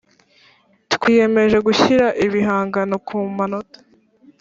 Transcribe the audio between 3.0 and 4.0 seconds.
ku manota